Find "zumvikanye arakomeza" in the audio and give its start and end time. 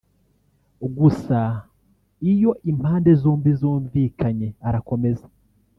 3.59-5.27